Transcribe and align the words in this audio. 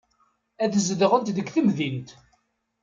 Ad 0.63 0.73
zedɣent 0.87 1.33
deg 1.37 1.47
temdint. 1.53 2.09